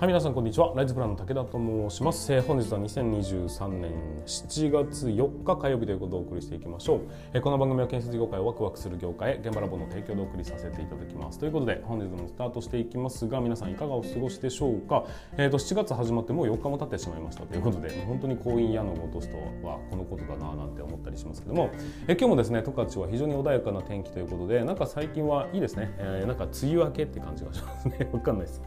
[0.00, 0.72] はい皆さんこんにちは。
[0.74, 1.58] ライズプランの武田と
[1.90, 3.92] 申します、えー、本日は2023年
[4.24, 7.00] 7月4日火曜日ということをお送りしていきましょう、
[7.34, 11.38] えー、この番組は建設業界をワクワクする業界へ現場ラボの提供でお送りさせていただきます。
[11.38, 15.04] ということで本日もスタートしていきますが皆さんいかがお過ごしでしょうか、
[15.36, 17.42] えーと、7月始まってもう4日も経ってしまいました。
[17.42, 21.68] ということで本当に婚姻矢のごとしとはこのことだななんて思ったりしますけども、
[22.06, 28.08] えー、今日もですね十勝は非常に穏やかな天気ということでなんか最近はいいですね、えー、なんか梅雨明けって感じがしますね。
[28.14, 28.62] わかんないです。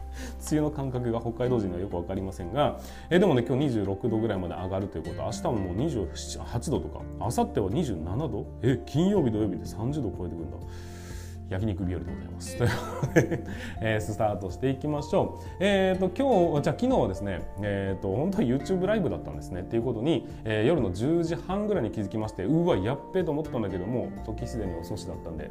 [0.52, 1.23] 梅雨の感覚が。
[1.32, 2.78] 北海道人にはよく分かりませんが、
[3.08, 5.22] えー、でもね今日26度ぐらいまで上がるということ。
[5.22, 7.00] 明日ももう28度とか。
[7.18, 8.46] 明後日は27度？
[8.62, 10.56] え金曜日土曜日で30度超えてくるんだ。
[11.50, 12.56] 焼肉日和でございます。
[12.56, 13.44] ということで、
[13.80, 15.56] え、スタートしていきましょう。
[15.60, 25.50] えっ、ー、と今日じゃあ昨日はですね、えっ、ー、と本当は YouTube ライブだったんですねっていうことに、えー、夜の10時半ぐらいに気づきまして、うわやっべえと思ったんだけども、時すでに遅しだったんで、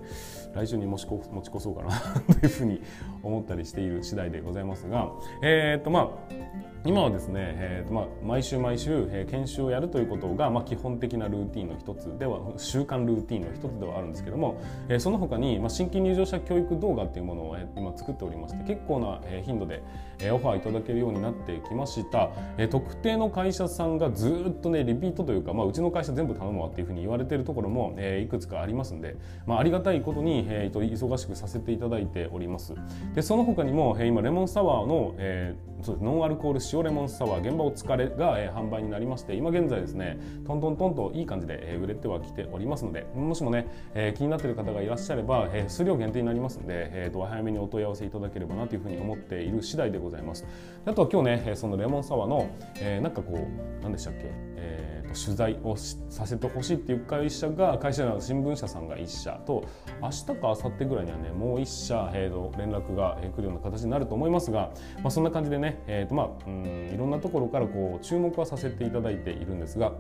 [0.53, 1.91] 来週に持ちこ持ち越そうかな
[2.39, 2.81] というふうに
[3.21, 19.84] 思ったりしている次第でございますが、えっ、とまあ今はですね、えーとまあ、毎週毎週、えー、研修をやるということが、まあ、基本的なルーティンの一つでは習慣ルーティンの一つではあるんですけども、えー、その他に、まあ、新規入場者教育動画っていうものを、えー、今作っておりまして結構な、えー、頻度で、
[20.20, 32.73] えー、オファーいただけるようになってきました、えー、特定の会社さんがずっとねリピートというか、まあ、うちの会社全部頼むわっていうふうに言われているところも、えー、いくつかありますんで、まあ、ありがたいことに、えー、忙しくさせていただいております。
[33.13, 36.03] でその他にも、えー、今レモンサワーの、えー、そうです。
[36.03, 37.48] ノンアルコール塩レモンサワー。
[37.48, 40.17] 現場お疲れが、えー、販売になりまして今現在ですね
[40.48, 50.45] トントントンといい感じで、えー、売れてはきておりますのでもしもね、えー、気になっている方がいらっしゃれば、えー、数量限定になりますので、えーと、早めにお問い合わせいただければなというふうに思っている次第でございます。
[50.85, 54.21] あとは今日ねそのレモンサワーの、えー、なんかこう何でしたっけ、
[54.55, 59.65] えー取材をさせてほしいっていう会社が会社の新聞社さんが1社と
[60.01, 69.94] 明日か明後日ぐらいにはねもう1社、えー、連絡が来るような形になると思いますが、まあ、そんな感じでね、えーとまあ、うんいろんなところからこう注目はさせていただいているんですが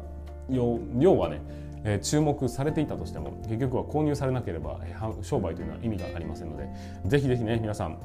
[0.49, 0.77] 要
[1.17, 1.41] はね
[1.85, 6.67] え注目されていたとしても結局は購入されなければ、え商売というのは意味がありませんので
[7.05, 7.99] ぜひぜひね皆さん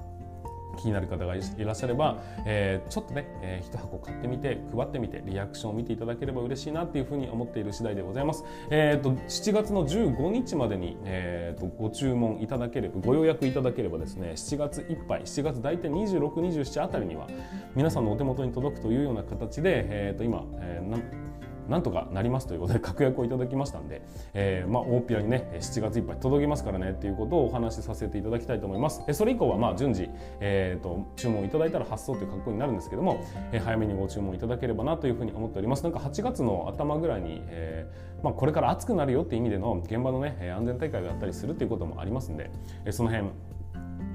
[0.79, 8.45] 気になる方がいらっしゃれば、えー、ちょっとね、えー、1箱買ってみて配ってみてリアクションを見ていただければ嬉しいなっていうふうに思っている次第でございます。
[8.71, 17.27] えーと、7月の15日までに、えーと、ご注文いただければご予約いただければですね7月いっぱい7月大体2627あたりには
[17.75, 21.28] 皆さんのお手元に届くというような形で、えーと今、えー
[21.69, 24.03] なんとかなりますということで確約をいただきましたんで、
[24.35, 30.09] えー、まあ大っぴらにね7月いっぱい届きますからねっていうことをお話しさせていただきたいと思いますそれ以降はまあ順次、
[30.41, 42.51] えーと、注文いただいたら発送という格好になるんですけども、えー、早めにご注文いただければなというふうに思っておりますなんか8月の頭ぐらいに、えーまあ、これから暑くなるよっていう意味での現場のね安全大会があったりするっていうこともありますんで、
[42.85, 43.29] えー、その辺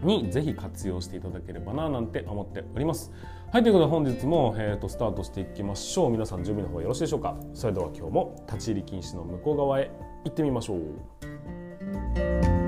[0.03, 3.11] にぜひ活用していただければななんて思っております。
[3.53, 9.91] はいということで本日も、えーと、スタートしていきましょう皆さん準備の方よろしいでしょうかそれでは今日も立ち入り禁止の向こう側へ
[10.25, 12.62] 行ってみましょう。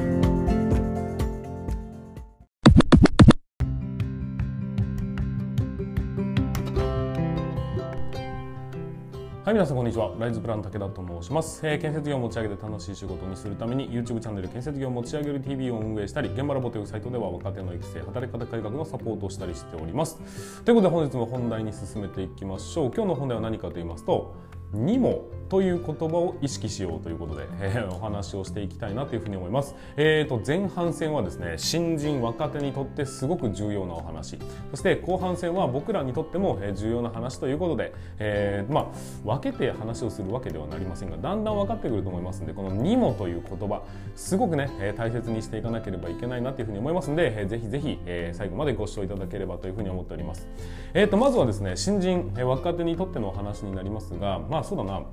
[9.46, 10.12] はい、皆さんこんにちは。
[10.18, 11.62] ライズプラン武田と申します。
[11.68, 20.18] えー、建設業を持ち上げて楽しい仕事にするために YouTube チャンネル建設業を持ち上げる TV を運営したり、現場ラボというサイトでは若手の育成、働き方改革のサポートをしたりしております。
[20.64, 22.92] ということで本日も本題に進めていきましょう。
[22.92, 24.34] 今日の本題は何かと言いますと、
[24.76, 29.76] にもという言葉を意識しようということで、えー、お話をしていきたいなというふうに思います。
[29.96, 34.40] えーと、前半戦はですね新人若手にとってすごく重要なお話
[34.72, 38.86] そして後半戦は僕らにとっても重要な話ということで、えー、まあ、
[39.24, 43.84] 分けて話をするわけではなりませんがだんだん分かってくると思いますのでこの「にも」という言葉
[44.16, 50.48] すごくね、え大切にしていかなければいけないなというふうに思いますので、えー、ぜひぜひ、え最後までご視聴いただければというふうに思っております。
[50.94, 55.04] えーと、まずはですね新人、え若手にとってのお話になりますがまあそうだな。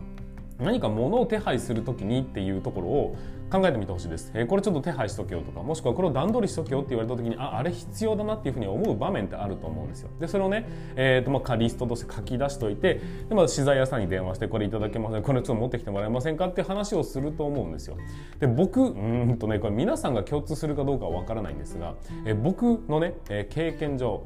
[0.58, 3.16] 何か物を手配する時にっていうところを
[3.50, 10.10] 考えてみてほしいです、えー、これちょっと手配しとけよとかもしくはこれを段取りしとけよって言われた時にああれ必要だなっていうふうに思う場面ってあると思うんですよ。
[10.18, 10.66] でそれをね、
[10.96, 15.22] えーとまあ、リストとして書き出しといてで、まあ、資材屋さんに電話してこれいただけません。
[15.22, 17.96] これちょっと持ってきてもらえませんかって話をすると思うんですよ。
[18.38, 21.94] で僕うんとねこれ皆さんが共通するかどうかは分からないんですが、
[22.24, 24.24] えー、僕のね、えー、経験上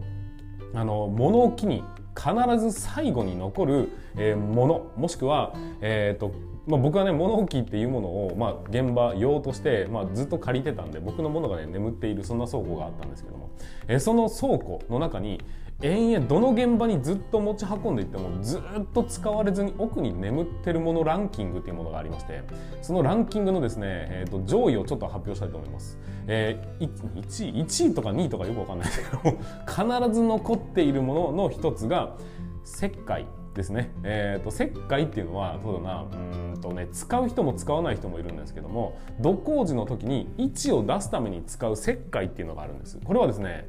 [0.74, 1.82] あの物置に
[2.16, 3.88] 必ず最後に残る、
[4.36, 6.32] ものもしくは、えーと
[6.66, 13.50] まあ、僕はね物置っていうものを、まあ、現場用として、まあ、ずっと借りてたんで僕のものがね眠っているそんな倉庫があったんですけども、
[13.86, 15.40] え、その倉庫の中に
[15.82, 18.62] 延々どの現場にずっと持ち運んでいってもずっ
[18.94, 22.42] と使われずに奥に眠ってるものランキングっていうものがありまして
[22.80, 26.88] そのランキングのですね、えー、と上位をちょっと発表したいと思います、えー、
[27.20, 32.16] 1, 位1位とか2位とかよくわかんないですけど必ず残っているものの一つが
[32.64, 33.26] 石灰。
[33.56, 36.06] ですね、えーと、石灰っていうのはそうだな。
[36.12, 36.16] う
[36.58, 42.98] んと、ね、使う人も使わない人もいるんですけども土工事の時に位置を出すために使う石灰っていうのがあるんです。
[43.02, 43.68] これはですね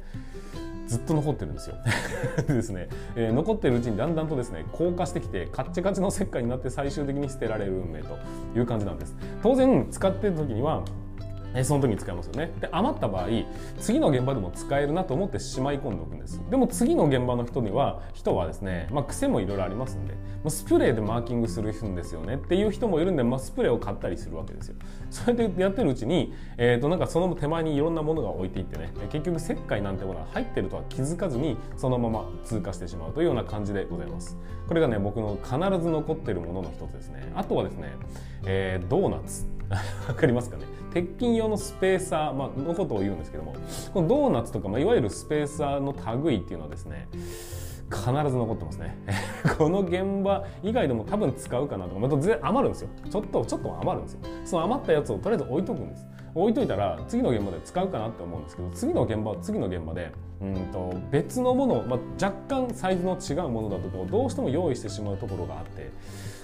[0.86, 1.76] ずっと残ってるんですよ。
[2.48, 8.16] ですね、えー、残ってるうちにだんだんとですね硬化してきてカッチカチの石灰になって最終的に捨てられる運命と
[8.56, 9.16] いう感じなんです。
[9.42, 10.82] 当然使ってる時には
[11.62, 12.52] その時に使いますよね。
[12.60, 13.28] で余った場合
[13.78, 16.42] 次の現場でも使えるなと思ってしまい込んでおくんです。
[16.50, 20.14] でも次の現場の人には人はですね、まあ、癖もいろいろありますんで
[20.48, 22.34] スプレーでマーキングするんですよね。
[22.36, 24.76] っていう人もいるんで、まあ、スプレーを買ったりするわけですよ。
[25.10, 34.36] それでやってるうちに、えー、となんかその手前にいろんなものが置いていってね結局石灰なんてものが入ってるとは気づかずにそのまま通過してしまうというような感じでございます。
[34.66, 37.32] これがね僕の必ず残ってるものの一つですね。
[37.34, 37.92] あとはですね、
[38.44, 39.46] えー、ドーナツ。
[40.08, 40.64] わかりますかね？
[40.92, 43.54] 鉄筋用のスペーサー、まあ、のことを言うんですけども
[43.92, 45.94] このドーナツとか、まあ、いわゆるスペーサーの
[46.24, 47.08] 類っていうのはですね
[47.90, 48.98] 必ず残ってますね。
[49.56, 52.88] この現場以外でも多分使うかなとかまた全然余るんですよ。
[53.10, 54.20] ちょっとちょっと余るんですよ。
[54.44, 56.06] その余ったやつをとりあえず置いとくんです。
[56.34, 65.90] 置いといたら次の現場で使うかなって思うんですけど次の現場は次の現場でうんと別のもの、まあ、若干サイズの違うものだとどうしても用意してしまうところがあって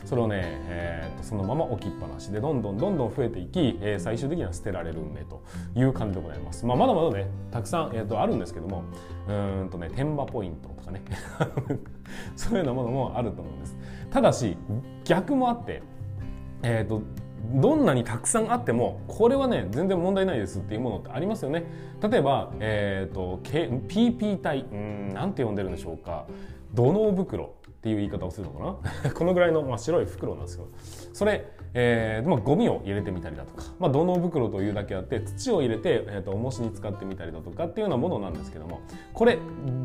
[0.05, 5.43] それをね、えー、とそのまま置きっぱなしでどんどんどんどん増えていき、えー、最終的には捨てられる運命と
[5.75, 6.67] いう感じでございます。
[6.67, 8.85] まあ、まだまだねたくさん、えー、とあるんですけども
[9.29, 9.33] う
[9.65, 11.03] んとね天馬ポイントとかね
[12.37, 13.77] そういうようなものもあると思うんです。
[14.11, 14.57] ただし
[15.05, 15.83] 逆もあって、
[16.63, 17.03] えーと
[17.53, 21.65] どんなにたくさんあってもこれはね全然問題ないですっていうものってありますよね。
[22.03, 24.67] 例えば、えーと、PP 体。
[24.73, 26.27] うんなんて呼んでるんでしょうか。
[26.75, 27.55] 土の袋。
[27.85, 29.13] っていう言い方をするのかな？
[29.13, 30.71] このぐらいの、まあ、白い袋なんですけど。
[31.13, 31.45] それ、
[31.75, 38.81] えーまあ、ゴミを入れてみたりだとか、まあ、土の袋というだけあって土を入れて、えーと、重しに使ってみたりだとかっていうようなものなんですけども。
[39.13, 39.39] これ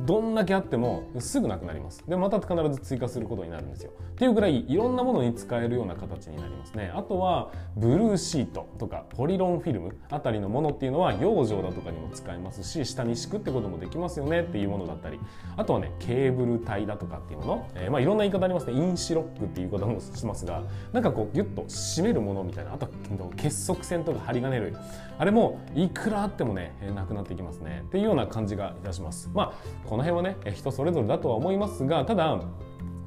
[0.06, 2.04] どんだけあってもすぐなくなります。
[2.08, 3.92] でまた必ず追加することになるんですよ。
[4.12, 6.92] っていうぐらいいろんなものに使えるような形になりますね。
[6.96, 15.20] あとはブルーシートとかポリロンフィルムあたりのものっていうのは養生だとかにも使えますし下に敷くってこともできますよねっていうものだったり。
[15.58, 18.74] あとはねケーブル帯だとかっていうもの、えーまあ、いろんな言い方ありますね。
[18.74, 20.64] インシロックっていう言い方もしますが
[20.94, 22.88] なんかこうギュッと締めるものみたいなあと
[23.36, 24.74] 結束線とか針金類
[25.18, 27.84] あれもいくらあってもねなくなっていきますね。
[27.88, 29.30] っていうような感じがいたします。
[29.34, 32.40] まあこの辺はね人それぞれだとは思いますがただ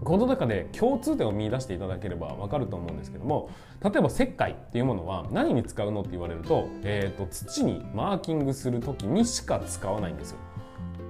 [0.04, 3.50] この中で共通点を見出していただければ分かると思うんですけども
[3.84, 10.38] 例えば石灰っていうものは何に使うのって言われると,、えーと土にマーキングする時にしか使わないんですよ。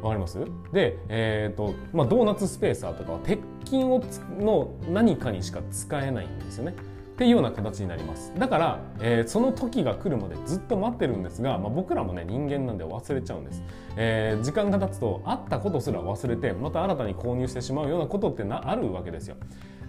[0.03, 0.39] わかります？
[0.73, 4.03] で、えーとまあ、ドーナツスペーサーとかは鉄筋を
[4.39, 6.75] の何かにしか使えないんですよね。
[7.13, 8.33] っていうような形になります。
[8.37, 13.63] だから、えー、その時が来るまでずっと待ってるんですが、まあ、僕らもね人間なんで忘れちゃうんです、
[13.97, 19.37] えー、時間が経つとあったことすら忘れてまた新たに購入してしまうようなことってなあるわけですよ。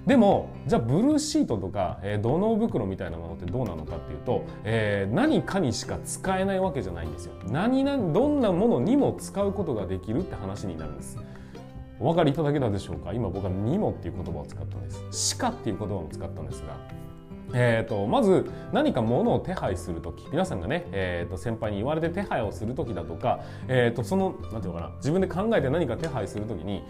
[0.05, 7.33] でもじゃあブルーシートとか、えー、土の袋みたいなものってどうなのかっていうと、えー、何かにしか使えないわけじゃないんですよ。
[7.49, 11.17] 何々どんなものにも使うことができるって話になるんです。
[11.99, 13.13] お分かりいただけたでしょうか？
[13.13, 16.75] 今僕は「にも」っていう言葉を使ったんです「しか」っていう言葉も使ったんですが。
[17.55, 24.95] えーと、まず何か物を手配する時皆さんがね、えーと、先輩に言われて手配をする時だとか、えーと、そのなんていうのかな？
[24.95, 26.83] 自分で考えて何か手配する時に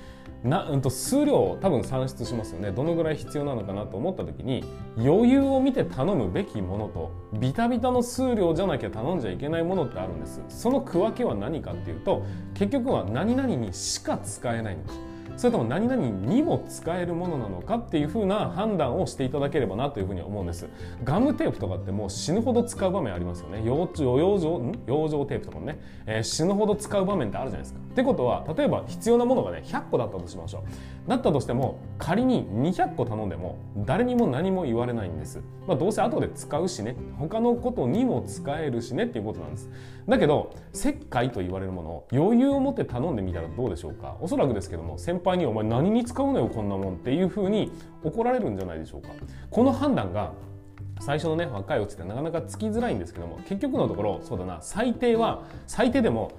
[0.44, 2.72] な、うん、と数量を多分算出しますよね。
[2.72, 4.64] どのぐらい必要なのかなと思った時に
[4.98, 10.42] 余裕を見て頼むべきものとビタビタの数量じゃなきゃ頼んじゃいけないものってあるんです。
[10.50, 14.94] その区分けは何かっていうと結局は何々にしか使えないのか
[15.36, 20.68] それとも何々にも使えるものなのかっていうふうな判断をしていただければなというふうに思うんです。
[21.04, 23.64] ガムテープとかってもう死ぬほど使う場面ありますよね。
[23.66, 27.80] 養生養生養生テープとかもね、えー、死ぬほど使う場面ってあるじゃないですか。
[27.80, 30.64] ってことは例えば必要なものがね100個だったとしましょ
[31.08, 31.10] う。
[31.10, 36.96] だったとしても仮に200個頼んでも誰にも何も言われないんです、まあ、どうせ後で使うしね。
[37.18, 39.06] 他のことにも使えるしね。
[39.06, 39.70] っていうことなんです。
[40.08, 44.18] だけど石灰と言われるものを余裕を持って頼んでみたらどうでしょうか。
[44.22, 47.72] おそらくですけども先輩に「お前何に使うのよこんなもん」っていうふうに
[48.04, 49.10] 怒られるんじゃないでしょうか。
[49.52, 50.32] この判断が
[51.00, 56.32] 最初のね若いうちってなかなかつきづらいんですけども結局のところそうだな最低は最低でも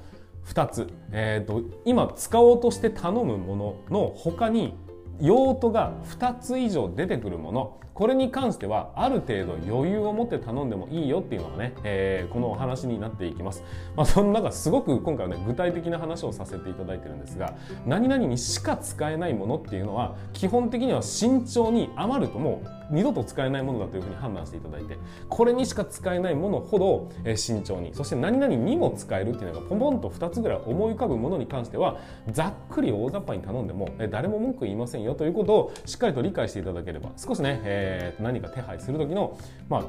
[0.47, 4.75] 2つ、えーと、今使おうとして頼むものの他に
[5.21, 7.79] 用途が2つ以上出てくるもの。
[7.95, 13.63] これに関してはある程度余裕を持って頼んでもいいよっていうのがね、えー、このお話になっていきます。
[13.95, 17.55] まあ、その中すごく今回はね具体的な話をさせていただいてるんですが
[17.87, 24.99] 何々にしか使えないものっていうのは基本的には慎重に余るともう二度と使えないものだというふうに判断していただいて
[25.29, 31.99] これにしか使えないものほど、え慎重にそして何々にも使えるっていうのがポンポンと2つぐらい思い浮かぶものに関しては
[32.31, 37.84] ざっくり大雑把に頼んでも、え誰も文句言いませんよということをしっかりと理解していただければ少しね、えー、
[38.21, 39.39] 何か手配する時の
[39.69, 39.89] まあうん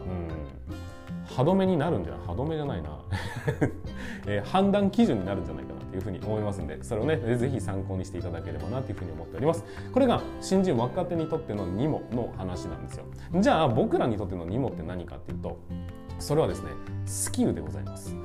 [1.28, 2.90] 歯止めになるんじゃない歯止めじゃないな、
[4.28, 9.66] えー、判断基準になるんじゃないかなというふうに思いますんでそれをねぜひ参考にしていただければなというふうに思っております。
[9.92, 13.06] これが新人若手にとってのニモの話なんですよ。
[13.40, 15.58] じゃあ僕らにとってのニモって何かっていうと
[16.20, 16.70] それはですね
[17.06, 18.16] スキルでございます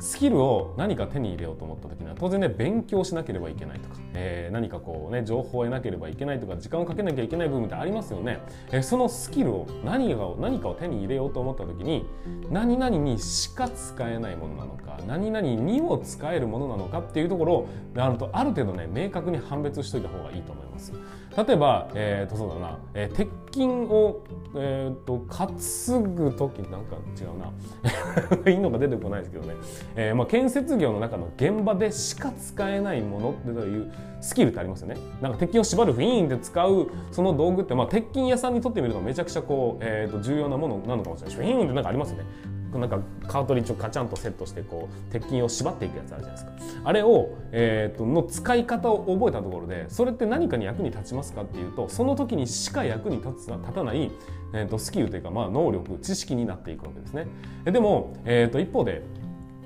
[0.00, 8.40] スキルを何か手に入れようと思った時には当然ね勉強しなければいけないとか、えー、何かこうね情報を得なければいけないとか時間をかけなきゃいけない部分ってありますよね、
[8.72, 12.06] えー、そのスキルを何かを何かを手に入れようと思った時に
[12.50, 20.92] 何々にしか使えないものなのか何々にも使えるものなのかっていうところをあるとある程度ね明確に判別しといた方がいいと思います。
[21.36, 24.24] 例えば、えー、とそうだな、えー、鉄筋を、
[24.56, 27.50] えーと、担ぐ時なんか違うな。
[28.50, 29.54] いいのが出てこないですけどね、
[29.96, 34.96] えーまあ、建設業の中の現場でしか使えないものっていうスキルってありますよね。
[35.20, 42.24] なんか鉄筋を縛るフィーンで使うその道具って、まあ、鉄筋屋さんにとってみるとめちゃくちゃこう、えー、と重要なものなのかもしれないフィーンってなんかありますよね。
[42.78, 46.80] なんかカートリッジをカチャンとセットしてこう鉄筋を縛っていくやつあるじゃないですか。
[46.84, 54.10] あれを、えー、との使い方を覚えたところでそれって何かに役に立ちますかっていうとその時にしか役に立つ立たない、
[54.54, 57.26] えー、とスキルというか、まあ、能力知識になっていくわけですね。
[57.64, 59.02] でも、えー、と一方で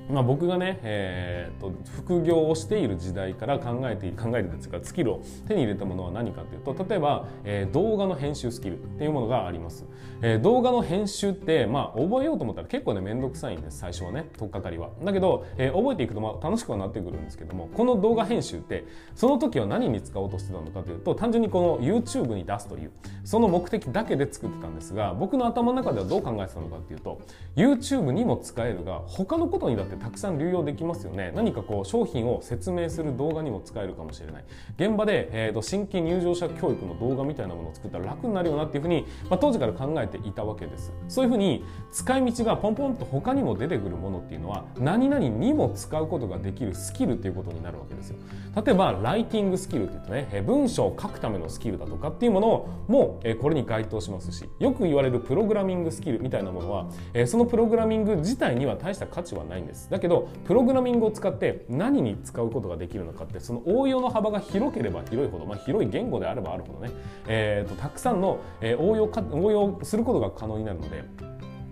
[0.08, 9.84] まあ、僕がね、えーと、副業をしている時代から考えて考えてるですがスキルを手に入れたものは何かというと例えば、えー、動画の編集スキルっていうものがあります、
[10.20, 14.90] えー、動画の編集って、まあ、覚えようと思ったら結構ね面倒くさいんです最初はね取っかかりは。
[15.02, 18.84] だけど、えー、覚えていくとまあ楽しくはなってくるんですけどもこの動画編集って
[19.14, 22.92] その時は何に使おうとしてたのかというと単純にこの YouTube に出すという
[23.24, 27.20] その目的だけで作ってたんですが僕の頭の中ではどう考えてたのかっていうと
[27.56, 31.32] YouTube にも使えるが他のことにだってたくさん流用できますよね。
[31.34, 34.44] 何かこう商品を説明する動画にも使えるかもしれない。
[34.76, 40.92] 現場で、えーと、新規入場者教育の動画みたいなものを作ったら楽になるよなっていうふうに、まあ、当時から考えていたわけです。
[41.08, 48.16] そういうふうに使い道がポンポンと他にも出てくるものっていうのは何々にも使うことができるスキルっていうことになるわけですよ。
[48.64, 59.83] 例えばライティングスキルって言うとね文章を書くためのスキルだとかっていうものもこれに該当しますしよく言われるプログラミングスキルみたいなものはえそのプログラミング自体には大した価値はないんです。
[59.90, 66.90] だけどプログラミングを使って何に使うことができるのかってその応用の幅が広ければ広いほど、まあ、広い言語であればあるほどね、
[67.26, 71.04] えーと、たくさんの、えー、応用か応用することが可能になるので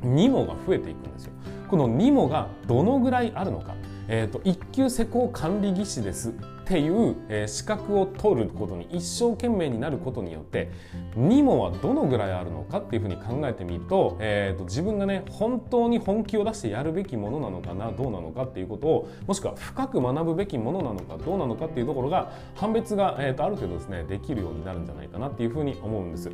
[0.02, 1.32] ニモが増えていくんですよ。
[1.68, 3.74] このニモがどのぐらいあるのか、
[4.08, 6.34] えーと、一級施工管理技師です。
[6.62, 10.70] っていう、えー、資格を取ることに一生懸命になることによって
[11.16, 26.30] ニモはどのぐらいあるのかっていうふうに考えてみると,、えーと、自分がね本当に本気を出してやるべきものなのかなどうなのかっていうことをもしくは深く学ぶべきものなのかどうなのかっていうところが判別が、えーと、ある程度ですねできるようになるんじゃないかなっていうふうに思うんです。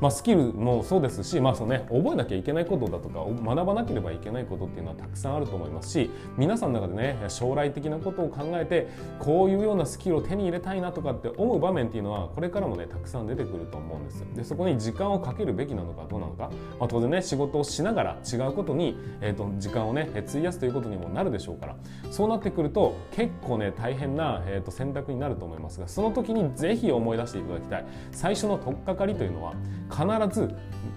[0.00, 8.88] まあ、スキルもそうですし、まあそうね、覚えなきゃいけないことだとか学ばなければいけないことっていうのはたくさんあると思いますし皆さんの中でね将来的なことを考えて
[9.20, 21.76] こういうようようなスキルを手に入れたいなとかって思う場面っていうのはこれからもねたくさん出てくると思うんですでそこに時間をかけるべきなのかどうなのか、まあ、当然ね仕事をしながら違うことに、えーと、時間をね費やすということにもなるでしょうから。
[22.10, 27.84] そうなってくると結構ね大変な、えーと選択になると思いますがその時にぜひ思い出していただきたい。
[28.10, 29.54] 最初の取っかかりというのは
[29.90, 30.54] 必ず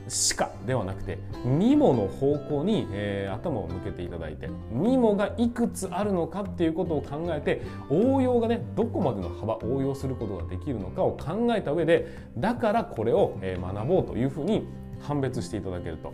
[0.08, 12.07] しかではなくてにもの方向に、えー、頭を向けていただいてにもがいくつあるのかっていうことを考えて応用がねどこまでの幅応用することができるのかを考えた上で
[12.38, 14.67] だからこれを、学ぼうというふうに
[15.00, 16.13] 判別していただけると。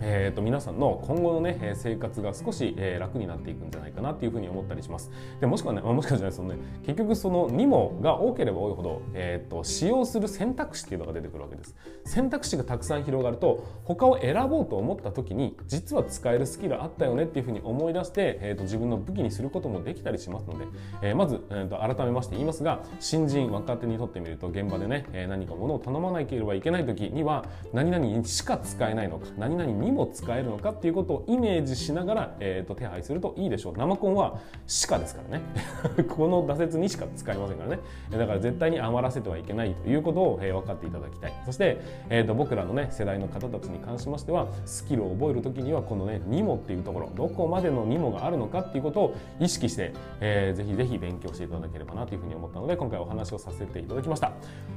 [0.00, 5.10] えーと、皆さんの今後の、ね、生活が少し、楽になっていくんじゃないかなっていうふうに思ったりします。
[5.40, 11.74] でもしくはね、もしかしたらその、ね、結局その2もが多ければ多いほど、えーと、使用する選択肢っていうのが出てくるわけです。
[12.04, 20.66] 選択肢がたくさん広がると他を選ぼうと思った時に実は使えるスキルあったよねっていうふうに思い出して、えーと、自分の武器にすることもできたりしますので、
[21.02, 33.74] えー、まず、えー、と改めまして言いますが新人若手にとってみると現場でね、何かものを頼まなければいけない時には何々にしか使えないのか何々ににも使えるのかっていうことをイメージしながら、えー、と手配するといいでしょう。
[33.76, 34.40] 生コンは
[34.88, 35.44] 鹿ですからね。
[36.08, 37.78] この打設にしか使えませんからね。
[38.10, 41.32] だから絶対に余らせてはいけないということを、えー、分かっていただきたい。
[41.44, 54.32] そして、えー、と僕らのね世代の方たちに関しましてはスキルを覚える時にはこのねニモっていうところどこまでのニモがあるのかっていうことを意識して、えー、ぜひぜひ勉強していただければなというふうに思ったので今回お話をさせていただきました。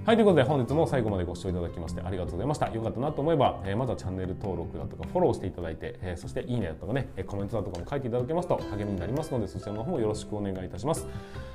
[0.06, 2.70] はいということで本日も最後までご視聴いただきましてありがとうございました。
[2.70, 11.08] よかったなと思えば、えー、まずはチャンネル登録だとかフォローしていただいて、え、そしていいねだとかねコメントだとかも書いていただけますと励みになりますのでそちらの方もよろしくお願いいたします。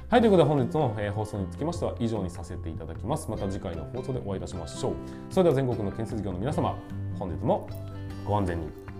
[0.08, 3.30] はいということで本日の、え、放送につきましては以上にさせていただきます。
[3.30, 4.94] また次回の放送でお会いいたしましょう。
[5.30, 6.78] それでは全国の建設業の皆様
[7.18, 7.68] 本日も
[8.26, 8.91] ご安全に。